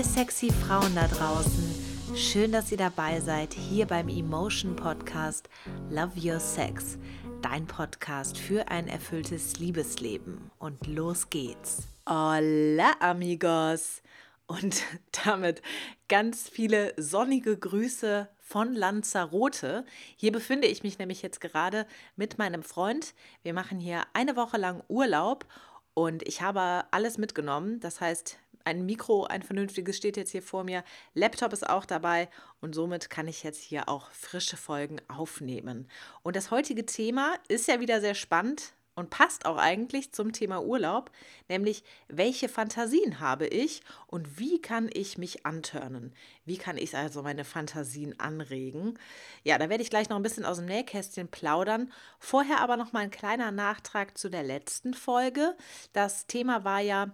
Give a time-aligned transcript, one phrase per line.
[0.00, 2.16] Ihr sexy Frauen da draußen.
[2.16, 5.50] Schön, dass ihr dabei seid hier beim Emotion Podcast
[5.90, 6.96] Love Your Sex,
[7.42, 10.50] dein Podcast für ein erfülltes Liebesleben.
[10.58, 11.82] Und los geht's.
[12.08, 14.00] Hola amigos.
[14.46, 14.84] Und
[15.26, 15.60] damit
[16.08, 19.84] ganz viele sonnige Grüße von Lanzarote.
[20.16, 21.86] Hier befinde ich mich nämlich jetzt gerade
[22.16, 23.12] mit meinem Freund.
[23.42, 25.44] Wir machen hier eine Woche lang Urlaub
[25.92, 27.80] und ich habe alles mitgenommen.
[27.80, 30.84] Das heißt, ein Mikro, ein vernünftiges steht jetzt hier vor mir.
[31.14, 32.28] Laptop ist auch dabei
[32.60, 35.88] und somit kann ich jetzt hier auch frische Folgen aufnehmen.
[36.22, 40.62] Und das heutige Thema ist ja wieder sehr spannend und passt auch eigentlich zum Thema
[40.62, 41.10] Urlaub,
[41.48, 46.14] nämlich welche Fantasien habe ich und wie kann ich mich antörnen?
[46.44, 48.98] Wie kann ich also meine Fantasien anregen?
[49.42, 51.92] Ja, da werde ich gleich noch ein bisschen aus dem Nähkästchen plaudern.
[52.18, 55.56] Vorher aber noch mal ein kleiner Nachtrag zu der letzten Folge.
[55.92, 57.10] Das Thema war ja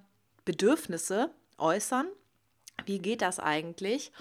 [0.46, 2.06] Bedürfnisse äußern.
[2.86, 4.12] Wie geht das eigentlich?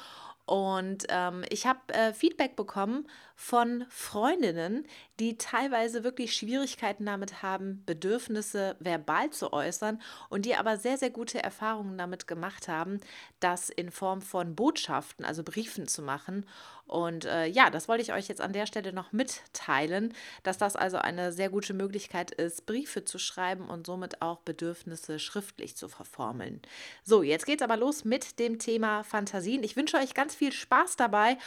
[0.45, 4.85] Und ähm, ich habe äh, Feedback bekommen von Freundinnen,
[5.19, 11.09] die teilweise wirklich Schwierigkeiten damit haben, Bedürfnisse verbal zu äußern und die aber sehr, sehr
[11.09, 12.99] gute Erfahrungen damit gemacht haben,
[13.39, 16.45] das in Form von Botschaften, also Briefen zu machen.
[16.87, 20.13] Und äh, ja, das wollte ich euch jetzt an der Stelle noch mitteilen,
[20.43, 25.17] dass das also eine sehr gute Möglichkeit ist, Briefe zu schreiben und somit auch Bedürfnisse
[25.17, 26.61] schriftlich zu verformeln.
[27.03, 29.63] So, jetzt geht's aber los mit dem Thema Fantasien.
[29.63, 31.37] Ich wünsche euch ganz viel Spaß dabei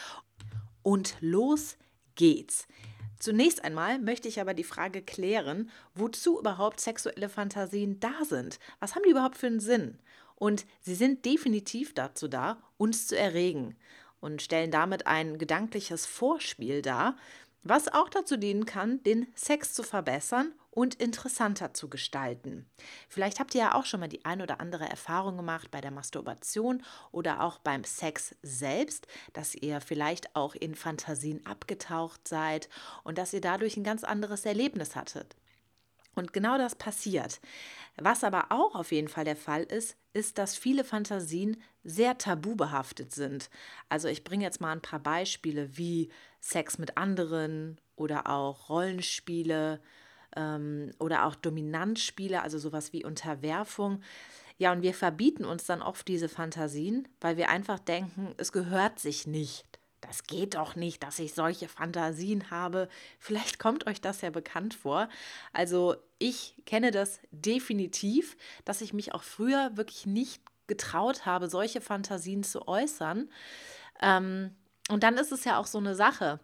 [0.83, 1.77] und los
[2.15, 2.67] geht's.
[3.19, 8.59] Zunächst einmal möchte ich aber die Frage klären, wozu überhaupt sexuelle Fantasien da sind.
[8.79, 9.97] Was haben die überhaupt für einen Sinn?
[10.35, 13.75] Und sie sind definitiv dazu da, uns zu erregen
[14.21, 17.17] und stellen damit ein gedankliches Vorspiel dar,
[17.63, 22.69] was auch dazu dienen kann, den Sex zu verbessern und interessanter zu gestalten.
[23.09, 25.91] Vielleicht habt ihr ja auch schon mal die ein oder andere Erfahrung gemacht bei der
[25.91, 32.69] Masturbation oder auch beim Sex selbst, dass ihr vielleicht auch in Fantasien abgetaucht seid
[33.03, 35.35] und dass ihr dadurch ein ganz anderes Erlebnis hattet.
[36.19, 37.39] Und genau das passiert.
[37.97, 43.13] Was aber auch auf jeden Fall der Fall ist, ist, dass viele Fantasien sehr tabubehaftet
[43.13, 43.49] sind.
[43.87, 46.09] Also ich bringe jetzt mal ein paar Beispiele wie
[46.41, 49.79] Sex mit anderen oder auch Rollenspiele
[50.35, 54.01] ähm, oder auch Dominanzspiele, also sowas wie Unterwerfung.
[54.57, 58.99] Ja, und wir verbieten uns dann oft diese Fantasien, weil wir einfach denken, es gehört
[58.99, 59.68] sich nicht.
[60.09, 62.89] Das geht doch nicht, dass ich solche Fantasien habe.
[63.19, 65.07] Vielleicht kommt euch das ja bekannt vor.
[65.53, 71.79] Also ich kenne das definitiv, dass ich mich auch früher wirklich nicht getraut habe, solche
[71.79, 73.29] Fantasien zu äußern.
[74.01, 74.55] Ähm,
[74.89, 76.39] und dann ist es ja auch so eine Sache.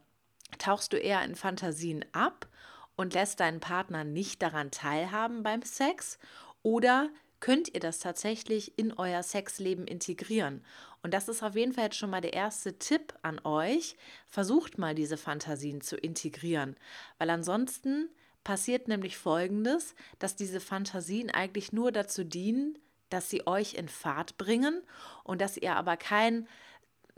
[0.59, 2.47] Tauchst du eher in Fantasien ab
[2.95, 6.19] und lässt deinen Partner nicht daran teilhaben beim Sex?
[6.61, 7.09] Oder
[7.40, 10.63] könnt ihr das tatsächlich in euer Sexleben integrieren?
[11.03, 13.96] Und das ist auf jeden Fall jetzt schon mal der erste Tipp an euch.
[14.25, 16.75] Versucht mal diese Fantasien zu integrieren,
[17.19, 18.09] weil ansonsten
[18.44, 22.78] passiert nämlich Folgendes, dass diese Fantasien eigentlich nur dazu dienen,
[23.09, 24.81] dass sie euch in Fahrt bringen
[25.23, 26.47] und dass ihr aber kein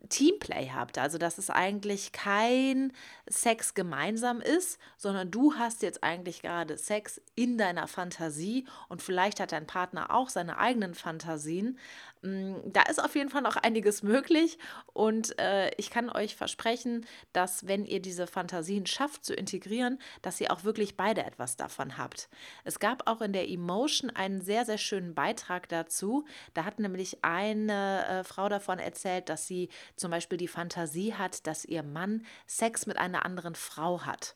[0.09, 0.97] Teamplay habt.
[0.97, 2.93] Also, dass es eigentlich kein
[3.27, 9.39] Sex gemeinsam ist, sondern du hast jetzt eigentlich gerade Sex in deiner Fantasie und vielleicht
[9.39, 11.77] hat dein Partner auch seine eigenen Fantasien.
[12.21, 14.57] Mm, da ist auf jeden Fall noch einiges möglich
[14.93, 20.41] und äh, ich kann euch versprechen, dass wenn ihr diese Fantasien schafft zu integrieren, dass
[20.41, 22.29] ihr auch wirklich beide etwas davon habt.
[22.63, 26.25] Es gab auch in der Emotion einen sehr, sehr schönen Beitrag dazu.
[26.53, 31.45] Da hat nämlich eine äh, Frau davon erzählt, dass sie zum Beispiel die Fantasie hat,
[31.47, 34.35] dass ihr Mann Sex mit einer anderen Frau hat.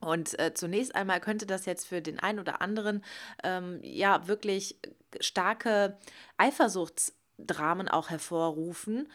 [0.00, 3.04] Und äh, zunächst einmal könnte das jetzt für den einen oder anderen
[3.42, 4.78] ähm, ja wirklich
[5.20, 5.98] starke
[6.36, 9.08] Eifersuchtsdramen auch hervorrufen.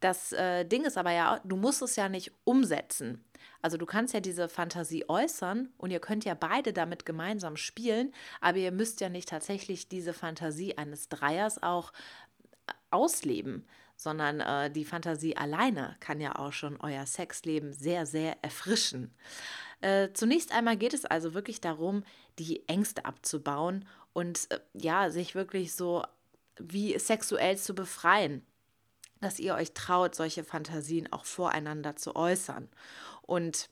[0.00, 3.24] Das äh, Ding ist aber ja, du musst es ja nicht umsetzen.
[3.62, 8.12] Also du kannst ja diese Fantasie äußern und ihr könnt ja beide damit gemeinsam spielen,
[8.40, 11.92] aber ihr müsst ja nicht tatsächlich diese Fantasie eines Dreiers auch
[12.90, 13.66] ausleben,
[13.96, 19.14] sondern äh, die Fantasie alleine kann ja auch schon euer Sexleben sehr, sehr erfrischen.
[19.80, 22.04] Äh, zunächst einmal geht es also wirklich darum,
[22.38, 26.02] die Ängste abzubauen und äh, ja, sich wirklich so
[26.58, 28.44] wie sexuell zu befreien,
[29.20, 32.68] dass ihr euch traut, solche Fantasien auch voreinander zu äußern.
[33.22, 33.68] Und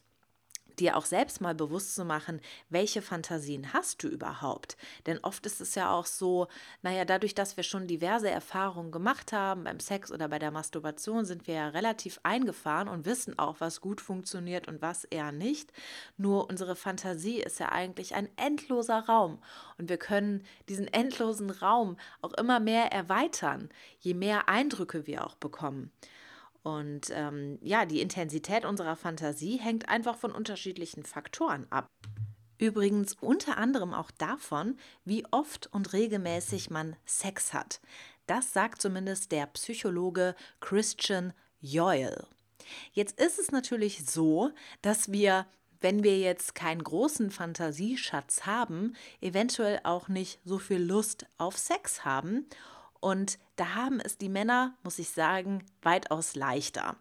[0.80, 4.76] dir auch selbst mal bewusst zu machen, welche Fantasien hast du überhaupt?
[5.06, 6.48] Denn oft ist es ja auch so,
[6.82, 11.24] naja, dadurch, dass wir schon diverse Erfahrungen gemacht haben beim Sex oder bei der Masturbation,
[11.24, 15.72] sind wir ja relativ eingefahren und wissen auch, was gut funktioniert und was eher nicht.
[16.16, 19.38] Nur unsere Fantasie ist ja eigentlich ein endloser Raum
[19.78, 23.68] und wir können diesen endlosen Raum auch immer mehr erweitern,
[24.00, 25.90] je mehr Eindrücke wir auch bekommen.
[26.64, 31.86] Und ähm, ja, die Intensität unserer Fantasie hängt einfach von unterschiedlichen Faktoren ab.
[32.56, 37.82] Übrigens unter anderem auch davon, wie oft und regelmäßig man Sex hat.
[38.26, 42.26] Das sagt zumindest der Psychologe Christian Joyle.
[42.92, 44.50] Jetzt ist es natürlich so,
[44.80, 45.46] dass wir,
[45.82, 52.06] wenn wir jetzt keinen großen Fantasieschatz haben, eventuell auch nicht so viel Lust auf Sex
[52.06, 52.46] haben
[53.04, 56.96] und da haben es die Männer, muss ich sagen, weitaus leichter.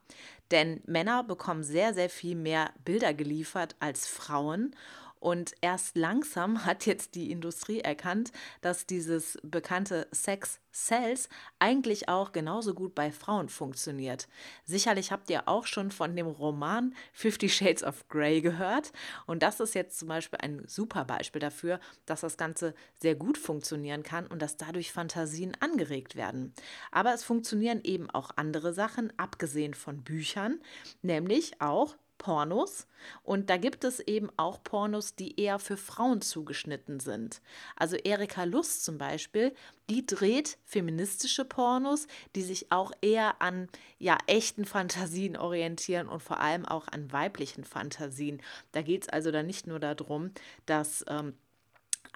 [0.51, 4.75] Denn Männer bekommen sehr, sehr viel mehr Bilder geliefert als Frauen.
[5.23, 11.29] Und erst langsam hat jetzt die Industrie erkannt, dass dieses bekannte Sex Cells
[11.59, 14.27] eigentlich auch genauso gut bei Frauen funktioniert.
[14.65, 18.91] Sicherlich habt ihr auch schon von dem Roman Fifty Shades of Grey gehört.
[19.25, 23.37] Und das ist jetzt zum Beispiel ein super Beispiel dafür, dass das Ganze sehr gut
[23.37, 26.53] funktionieren kann und dass dadurch Fantasien angeregt werden.
[26.91, 30.59] Aber es funktionieren eben auch andere Sachen, abgesehen von Büchern,
[31.01, 32.87] nämlich auch Pornos
[33.21, 37.41] und da gibt es eben auch Pornos, die eher für Frauen zugeschnitten sind.
[37.75, 39.53] Also Erika Lust zum Beispiel,
[39.89, 43.67] die dreht feministische Pornos, die sich auch eher an
[43.99, 48.41] ja, echten Fantasien orientieren und vor allem auch an weiblichen Fantasien.
[48.71, 50.31] Da geht es also dann nicht nur darum,
[50.65, 51.33] dass ähm,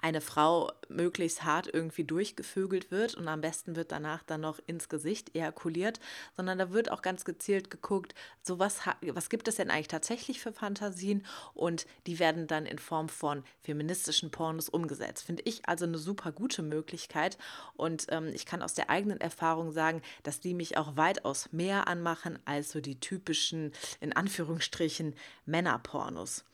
[0.00, 4.88] eine Frau möglichst hart irgendwie durchgevögelt wird und am besten wird danach dann noch ins
[4.88, 6.00] Gesicht ejakuliert,
[6.36, 10.40] sondern da wird auch ganz gezielt geguckt, so was, was gibt es denn eigentlich tatsächlich
[10.40, 15.24] für Fantasien und die werden dann in Form von feministischen Pornos umgesetzt.
[15.24, 17.38] Finde ich also eine super gute Möglichkeit
[17.76, 21.88] und ähm, ich kann aus der eigenen Erfahrung sagen, dass die mich auch weitaus mehr
[21.88, 25.14] anmachen als so die typischen, in Anführungsstrichen,
[25.44, 26.44] Männerpornos.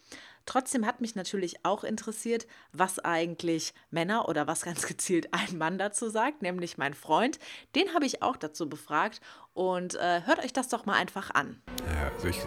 [0.47, 5.79] Trotzdem hat mich natürlich auch interessiert, was eigentlich Männer oder was ganz gezielt ein Mann
[5.79, 7.39] dazu sagt, nämlich mein Freund.
[7.75, 9.21] Den habe ich auch dazu befragt
[9.53, 11.61] und äh, hört euch das doch mal einfach an.
[11.87, 12.39] Ja, also ich,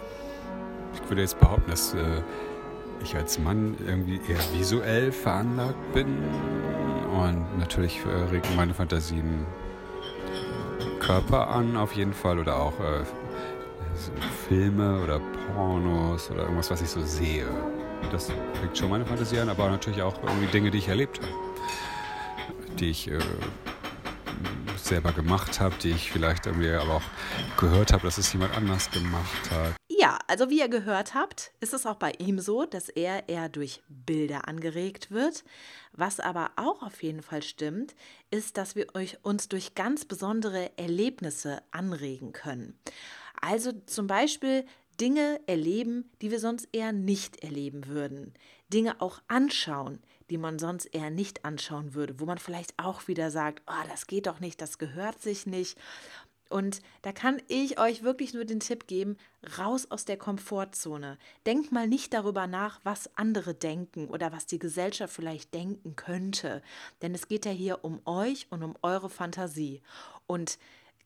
[0.93, 2.21] ich würde jetzt behaupten, dass äh,
[3.03, 6.23] ich als Mann irgendwie eher visuell veranlagt bin
[7.11, 9.45] und natürlich äh, regen meine Fantasien
[10.99, 13.03] Körper an auf jeden Fall oder auch äh,
[14.47, 15.19] Filme oder
[15.55, 17.47] Pornos oder irgendwas, was ich so sehe.
[18.11, 18.29] Das
[18.61, 21.31] regt schon meine Fantasie an, aber natürlich auch irgendwie Dinge, die ich erlebt habe.
[22.79, 23.19] Die ich äh,
[24.77, 28.89] selber gemacht habe, die ich vielleicht irgendwie aber auch gehört habe, dass es jemand anders
[28.89, 29.73] gemacht hat.
[29.89, 33.49] Ja, also wie ihr gehört habt, ist es auch bei ihm so, dass er eher
[33.49, 35.43] durch Bilder angeregt wird.
[35.91, 37.95] Was aber auch auf jeden Fall stimmt,
[38.29, 42.77] ist, dass wir euch uns durch ganz besondere Erlebnisse anregen können.
[43.41, 44.65] Also zum Beispiel
[44.99, 48.33] Dinge erleben, die wir sonst eher nicht erleben würden.
[48.73, 49.99] Dinge auch anschauen,
[50.29, 54.07] die man sonst eher nicht anschauen würde, wo man vielleicht auch wieder sagt, oh, das
[54.07, 55.77] geht doch nicht, das gehört sich nicht.
[56.49, 59.17] Und da kann ich euch wirklich nur den Tipp geben,
[59.57, 61.17] raus aus der Komfortzone.
[61.45, 66.61] Denkt mal nicht darüber nach, was andere denken oder was die Gesellschaft vielleicht denken könnte.
[67.01, 69.81] Denn es geht ja hier um euch und um eure Fantasie.
[70.25, 70.57] Und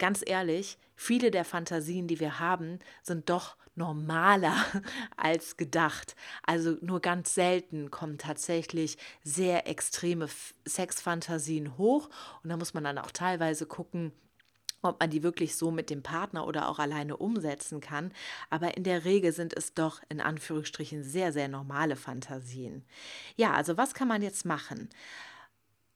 [0.02, 4.56] ganz ehrlich, viele der Fantasien, die wir haben, sind doch normaler
[5.16, 6.16] als gedacht.
[6.42, 10.28] Also nur ganz selten kommen tatsächlich sehr extreme
[10.68, 12.10] Sexfantasien hoch
[12.44, 14.12] und da muss man dann auch teilweise gucken,
[14.82, 18.12] ob man die wirklich so mit dem Partner oder auch alleine umsetzen kann.
[18.50, 22.84] Aber in der Regel sind es doch in Anführungsstrichen sehr, sehr normale Fantasien.
[23.36, 24.90] Ja, also was kann man jetzt machen?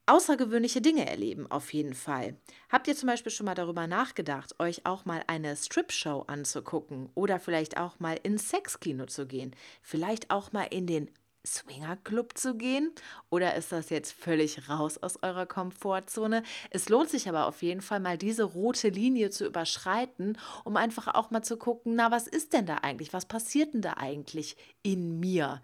[0.08, 2.38] Außergewöhnliche Dinge erleben, auf jeden Fall.
[2.70, 7.40] Habt ihr zum Beispiel schon mal darüber nachgedacht, euch auch mal eine Strip-Show anzugucken oder
[7.40, 9.56] vielleicht auch mal ins Sexkino zu gehen?
[9.82, 11.10] Vielleicht auch mal in den
[11.46, 12.92] Swingerclub zu gehen?
[13.30, 16.44] Oder ist das jetzt völlig raus aus eurer Komfortzone?
[16.70, 21.14] Es lohnt sich aber auf jeden Fall mal diese rote Linie zu überschreiten, um einfach
[21.14, 23.14] auch mal zu gucken, na, was ist denn da eigentlich?
[23.14, 25.62] Was passiert denn da eigentlich in mir?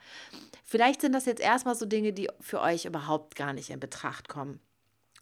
[0.63, 4.29] Vielleicht sind das jetzt erstmal so Dinge, die für euch überhaupt gar nicht in Betracht
[4.29, 4.59] kommen.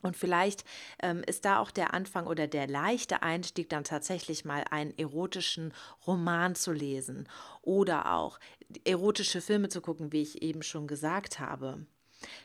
[0.01, 0.63] Und vielleicht
[1.01, 5.73] ähm, ist da auch der Anfang oder der leichte Einstieg dann tatsächlich mal einen erotischen
[6.07, 7.27] Roman zu lesen
[7.61, 8.39] oder auch
[8.85, 11.85] erotische Filme zu gucken, wie ich eben schon gesagt habe.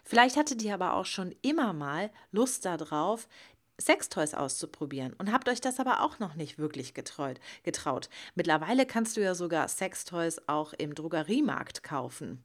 [0.05, 3.29] Vielleicht hattet ihr aber auch schon immer mal Lust darauf,
[3.81, 8.09] Sextoys auszuprobieren und habt euch das aber auch noch nicht wirklich getreut, getraut.
[8.35, 12.45] Mittlerweile kannst du ja sogar Sextoys auch im Drogeriemarkt kaufen.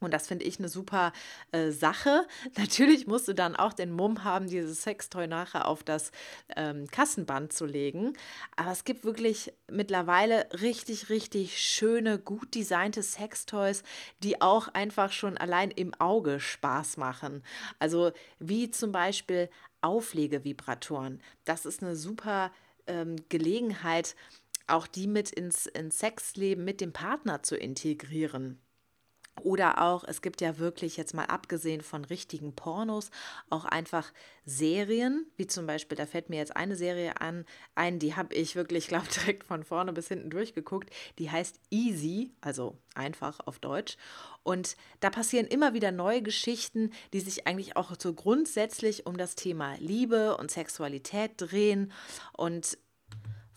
[0.00, 1.12] Und das finde ich eine super
[1.52, 2.26] äh, Sache.
[2.58, 6.10] Natürlich musst du dann auch den Mumm haben, dieses Sextoy nachher auf das
[6.56, 8.14] ähm, Kassenband zu legen.
[8.56, 13.82] Aber es gibt wirklich mittlerweile richtig, richtig schöne, gut designte Sextoys,
[14.22, 17.42] die auch einfach schon allein im Auge Spaß machen.
[17.78, 19.50] Also wie zum Beispiel
[19.82, 21.22] Auflegevibratoren.
[21.44, 22.52] Das ist eine super
[22.86, 24.14] ähm, Gelegenheit,
[24.66, 28.60] auch die mit ins, ins Sexleben mit dem Partner zu integrieren.
[29.42, 33.10] Oder auch, es gibt ja wirklich jetzt mal abgesehen von richtigen Pornos,
[33.48, 34.12] auch einfach
[34.44, 37.44] Serien, wie zum Beispiel, da fällt mir jetzt eine Serie an,
[37.74, 40.90] ein, die habe ich wirklich, glaube direkt von vorne bis hinten durchgeguckt.
[41.18, 43.96] Die heißt Easy, also einfach auf Deutsch.
[44.42, 49.34] Und da passieren immer wieder neue Geschichten, die sich eigentlich auch so grundsätzlich um das
[49.36, 51.92] Thema Liebe und Sexualität drehen.
[52.32, 52.78] Und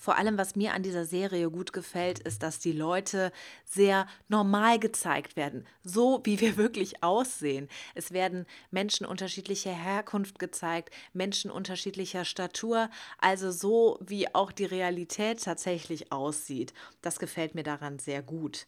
[0.03, 3.31] vor allem, was mir an dieser Serie gut gefällt, ist, dass die Leute
[3.63, 7.69] sehr normal gezeigt werden, so wie wir wirklich aussehen.
[7.95, 15.41] Es werden Menschen unterschiedlicher Herkunft gezeigt, Menschen unterschiedlicher Statur, also so wie auch die Realität
[15.41, 16.73] tatsächlich aussieht.
[17.01, 18.67] Das gefällt mir daran sehr gut.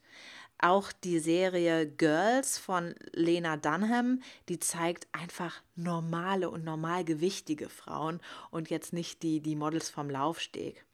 [0.57, 8.69] Auch die Serie Girls von Lena Dunham, die zeigt einfach normale und normalgewichtige Frauen und
[8.69, 10.85] jetzt nicht die, die Models vom Laufsteg.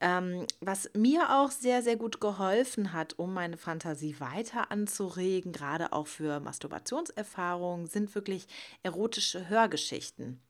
[0.00, 5.92] Ähm, was mir auch sehr, sehr gut geholfen hat, um meine Fantasie weiter anzuregen, gerade
[5.92, 8.46] auch für Masturbationserfahrungen, sind wirklich
[8.84, 10.40] erotische Hörgeschichten.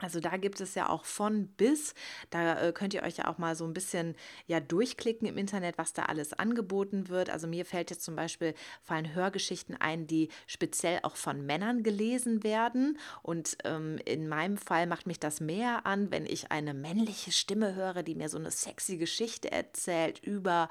[0.00, 1.94] Also da gibt es ja auch von bis,
[2.30, 4.14] da äh, könnt ihr euch ja auch mal so ein bisschen
[4.46, 7.30] ja durchklicken im Internet, was da alles angeboten wird.
[7.30, 12.44] Also mir fällt jetzt zum Beispiel fallen Hörgeschichten ein, die speziell auch von Männern gelesen
[12.44, 12.98] werden.
[13.22, 17.74] Und ähm, in meinem Fall macht mich das mehr an, wenn ich eine männliche Stimme
[17.74, 20.68] höre, die mir so eine sexy Geschichte erzählt über,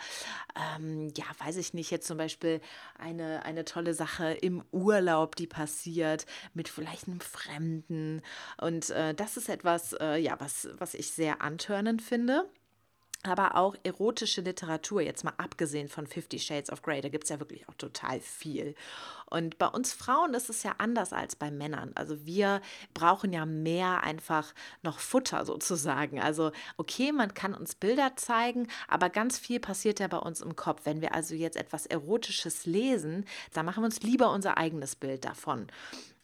[0.56, 2.62] ähm, ja, weiß ich nicht, jetzt zum Beispiel
[2.98, 8.22] eine, eine tolle Sache im Urlaub, die passiert mit vielleicht einem Fremden
[8.62, 12.46] und äh, das ist etwas, äh, ja, was, was ich sehr antörnend finde
[13.24, 17.30] aber auch erotische Literatur, jetzt mal abgesehen von Fifty Shades of Grey, da gibt es
[17.30, 18.76] ja wirklich auch total viel.
[19.30, 21.92] Und bei uns Frauen ist es ja anders als bei Männern.
[21.96, 22.62] Also wir
[22.94, 26.22] brauchen ja mehr einfach noch Futter sozusagen.
[26.22, 30.56] Also okay, man kann uns Bilder zeigen, aber ganz viel passiert ja bei uns im
[30.56, 30.82] Kopf.
[30.86, 35.26] Wenn wir also jetzt etwas Erotisches lesen, dann machen wir uns lieber unser eigenes Bild
[35.26, 35.68] davon.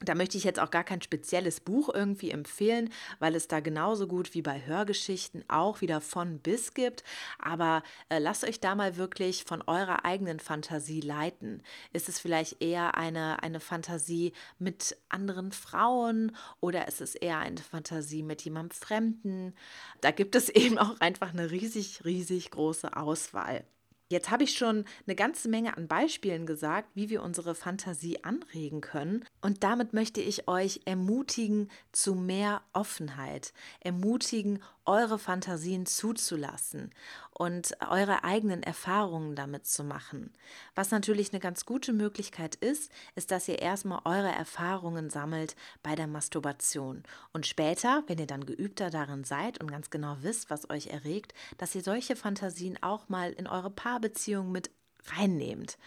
[0.04, 4.08] Da möchte ich jetzt auch gar kein spezielles Buch irgendwie empfehlen, weil es da genauso
[4.08, 7.04] gut wie bei Hörgeschichten auch wieder von bis gibt.
[7.40, 11.62] Aber äh, lasst euch da mal wirklich von eurer eigenen Fantasie leiten.
[11.94, 17.58] Ist es vielleicht eher eine, eine Fantasie mit anderen Frauen oder ist es eher eine
[17.58, 19.54] Fantasie mit jemandem Fremden?
[20.02, 23.66] Da gibt es eben auch einfach eine riesig, riesig große Auswahl.
[24.14, 28.80] Jetzt habe ich schon eine ganze Menge an Beispielen gesagt, wie wir unsere Fantasie anregen
[28.80, 29.26] können.
[29.42, 36.92] Und damit möchte ich euch ermutigen zu mehr Offenheit, ermutigen, eure Fantasien zuzulassen
[37.32, 40.34] und eure eigenen Erfahrungen damit zu machen.
[40.76, 45.96] Was natürlich eine ganz gute Möglichkeit ist, ist, dass ihr erstmal eure Erfahrungen sammelt bei
[45.96, 50.70] der Masturbation und später, wenn ihr dann geübter darin seid und ganz genau wisst, was
[50.70, 54.70] euch erregt, dass ihr solche Fantasien auch mal in eure Paarbeziehung mit
[55.18, 55.78] reinnehmt.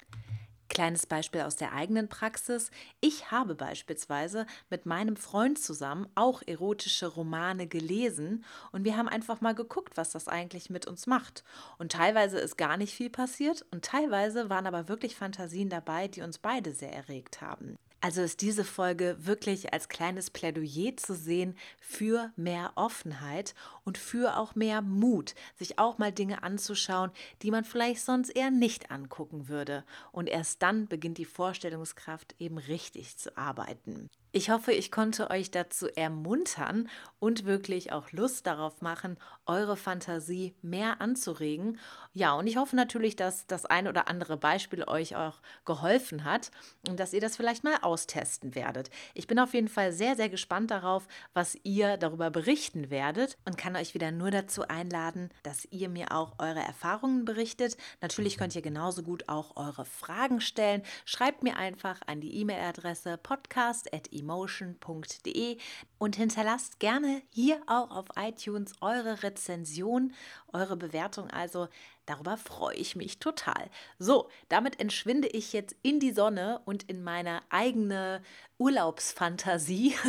[0.68, 2.70] Kleines Beispiel aus der eigenen Praxis.
[3.00, 9.40] Ich habe beispielsweise mit meinem Freund zusammen auch erotische Romane gelesen und wir haben einfach
[9.40, 11.44] mal geguckt, was das eigentlich mit uns macht.
[11.78, 16.22] Und teilweise ist gar nicht viel passiert und teilweise waren aber wirklich Fantasien dabei, die
[16.22, 17.78] uns beide sehr erregt haben.
[18.06, 24.36] Also ist diese Folge wirklich als kleines Plädoyer zu sehen für mehr Offenheit und für
[24.36, 27.10] auch mehr Mut, sich auch mal Dinge anzuschauen,
[27.42, 29.82] die man vielleicht sonst eher nicht angucken würde.
[30.12, 34.08] Und erst dann beginnt die Vorstellungskraft eben richtig zu arbeiten.
[34.36, 39.16] Ich hoffe, ich konnte euch dazu ermuntern und wirklich auch Lust darauf machen,
[39.46, 41.80] eure Fantasie mehr anzuregen.
[42.12, 46.50] Ja, und ich hoffe natürlich, dass das ein oder andere Beispiel euch auch geholfen hat
[46.86, 48.90] und dass ihr das vielleicht mal austesten werdet.
[49.14, 53.56] Ich bin auf jeden Fall sehr, sehr gespannt darauf, was ihr darüber berichten werdet und
[53.56, 57.78] kann euch wieder nur dazu einladen, dass ihr mir auch eure Erfahrungen berichtet.
[58.02, 60.82] Natürlich könnt ihr genauso gut auch eure Fragen stellen.
[61.06, 65.58] Schreibt mir einfach an die E-Mail-Adresse podcast.email emotion.de
[65.98, 70.12] und hinterlasst gerne hier auch auf iTunes eure Rezension,
[70.52, 71.30] eure Bewertung.
[71.30, 71.68] Also
[72.06, 73.70] darüber freue ich mich total.
[73.98, 78.22] So, damit entschwinde ich jetzt in die Sonne und in meine eigene
[78.58, 79.94] Urlaubsfantasie.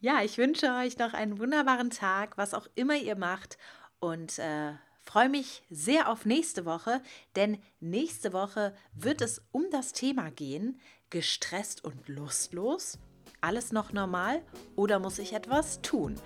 [0.00, 3.58] Ja, ich wünsche euch noch einen wunderbaren Tag, was auch immer ihr macht.
[3.98, 4.72] Und äh,
[5.02, 7.02] freue mich sehr auf nächste Woche,
[7.36, 12.98] denn nächste Woche wird es um das Thema gehen, gestresst und lustlos.
[13.40, 14.42] Alles noch normal
[14.76, 16.16] oder muss ich etwas tun?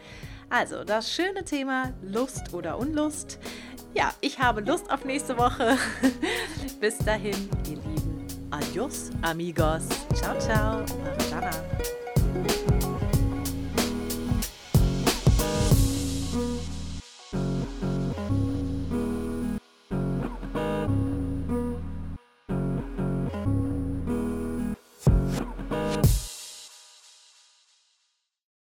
[0.48, 3.38] Also das schöne Thema Lust oder Unlust.
[3.94, 5.76] Ja, ich habe Lust auf nächste Woche.
[6.80, 8.26] Bis dahin, ihr Lieben.
[8.50, 9.88] Adios, amigos.
[10.14, 10.78] Ciao, ciao.
[10.78, 11.50] Eure Jana.